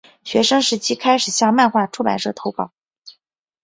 [0.23, 2.71] 学生时期开始向漫画出版社投稿。